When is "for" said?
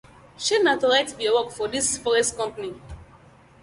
1.57-1.67